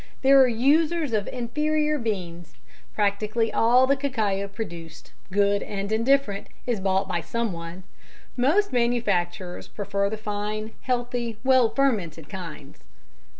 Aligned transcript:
There 0.23 0.41
are 0.41 0.47
users 0.47 1.13
of 1.13 1.27
inferior 1.27 1.99
beans. 1.99 2.55
Practically 2.95 3.53
all 3.53 3.85
the 3.85 3.95
cacao 3.95 4.47
produced 4.47 5.13
good 5.31 5.61
and 5.61 5.91
indifferent 5.91 6.47
is 6.65 6.79
bought 6.79 7.07
by 7.07 7.21
someone. 7.21 7.83
Most 8.35 8.73
manufacturers 8.73 9.67
prefer 9.67 10.09
the 10.09 10.17
fine, 10.17 10.71
healthy, 10.81 11.37
well 11.43 11.69
fermented 11.69 12.29
kinds. 12.29 12.79